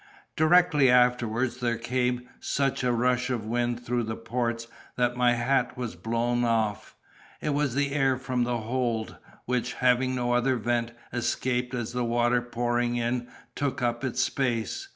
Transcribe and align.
Directly 0.35 0.89
afterwards 0.89 1.59
there 1.59 1.77
came 1.77 2.27
such 2.39 2.83
a 2.83 2.91
rush 2.91 3.29
of 3.29 3.45
wind 3.45 3.85
through 3.85 4.01
the 4.01 4.15
ports, 4.15 4.65
that 4.95 5.15
my 5.15 5.33
hat 5.33 5.77
was 5.77 5.95
blown 5.95 6.43
off. 6.43 6.95
It 7.39 7.51
was 7.53 7.75
the 7.75 7.91
air 7.91 8.17
from 8.17 8.43
the 8.43 8.57
hold, 8.57 9.17
which, 9.45 9.73
having 9.73 10.15
no 10.15 10.33
other 10.33 10.55
vent, 10.55 10.93
escaped 11.13 11.75
as 11.75 11.93
the 11.93 12.03
water 12.03 12.41
pouring 12.41 12.95
in 12.95 13.27
took 13.53 13.83
up 13.83 14.03
its 14.03 14.23
space. 14.23 14.87